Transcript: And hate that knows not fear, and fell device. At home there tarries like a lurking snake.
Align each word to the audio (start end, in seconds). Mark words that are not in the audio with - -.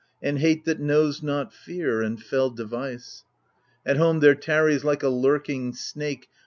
And 0.19 0.39
hate 0.39 0.65
that 0.65 0.79
knows 0.79 1.21
not 1.21 1.53
fear, 1.53 2.01
and 2.01 2.19
fell 2.19 2.49
device. 2.49 3.23
At 3.85 3.97
home 3.97 4.19
there 4.19 4.33
tarries 4.33 4.83
like 4.83 5.03
a 5.03 5.09
lurking 5.09 5.73
snake. 5.75 6.27